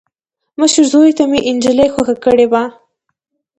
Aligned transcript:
مشر 0.59 0.83
زوي 0.91 1.11
ته 1.17 1.23
مې 1.29 1.39
انجلۍ 1.49 1.87
خوښه 1.93 2.15
کړې 2.23 2.45
وه. 2.51 2.63